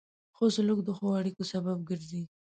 [0.35, 2.23] ښه سلوک د ښو اړیکو سبب ګرځي.